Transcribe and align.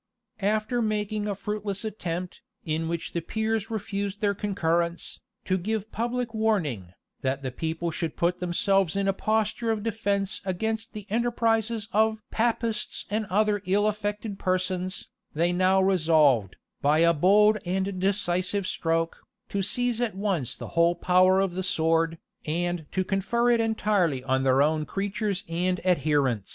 After 0.41 0.81
making 0.81 1.27
a 1.27 1.35
fruitless 1.35 1.85
attempt, 1.85 2.41
in 2.65 2.87
which 2.87 3.13
the 3.13 3.21
peers 3.21 3.69
refused 3.69 4.19
their 4.19 4.33
concurrence, 4.33 5.19
to 5.45 5.59
give 5.59 5.91
public 5.91 6.33
warning, 6.33 6.93
that 7.21 7.43
the 7.43 7.51
people 7.51 7.91
should 7.91 8.15
put 8.17 8.39
themselves 8.39 8.95
in 8.95 9.07
a 9.07 9.13
posture 9.13 9.69
of 9.69 9.83
defence 9.83 10.41
against 10.43 10.93
the 10.93 11.05
enterprises 11.11 11.87
of 11.91 12.23
"Papists 12.31 13.05
and 13.11 13.27
other 13.27 13.61
ill 13.67 13.85
affected 13.85 14.39
persons,"[] 14.39 15.07
they 15.35 15.53
now 15.53 15.79
resolved, 15.79 16.55
by 16.81 16.97
a 16.97 17.13
bold 17.13 17.59
and 17.63 17.99
decisive 17.99 18.65
stroke, 18.65 19.21
to 19.49 19.61
seize 19.61 20.01
at 20.01 20.15
once 20.15 20.55
the 20.55 20.69
whole 20.69 20.95
power 20.95 21.39
of 21.39 21.53
the 21.53 21.61
sword, 21.61 22.17
and 22.47 22.87
to 22.91 23.03
confer 23.03 23.51
it 23.51 23.59
entirely 23.61 24.23
on 24.23 24.41
their 24.41 24.63
own 24.63 24.83
creatures 24.83 25.43
and 25.47 25.79
adherents. 25.85 26.49